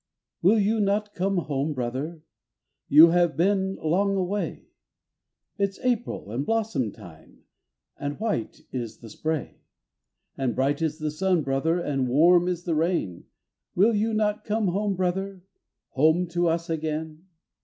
"Will 0.41 0.57
you 0.57 0.79
not 0.79 1.13
come 1.13 1.37
home, 1.37 1.73
brother? 1.75 2.23
You 2.89 3.09
have 3.09 3.37
been 3.37 3.75
long 3.75 4.15
away. 4.15 4.69
It's 5.59 5.79
April, 5.81 6.31
and 6.31 6.43
blossom 6.43 6.91
time, 6.91 7.43
and 7.99 8.19
white 8.19 8.61
is 8.71 8.97
the 8.97 9.11
spray: 9.11 9.61
And 10.35 10.55
bright 10.55 10.81
is 10.81 10.97
the 10.97 11.11
sun, 11.11 11.43
brother, 11.43 11.79
and 11.79 12.07
warm 12.09 12.47
is 12.47 12.63
the 12.63 12.73
rain, 12.73 13.25
Will 13.75 13.93
you 13.93 14.11
not 14.11 14.43
come 14.43 14.69
home, 14.69 14.95
brother, 14.95 15.43
home 15.89 16.25
to 16.29 16.47
us 16.47 16.67
again? 16.67 17.27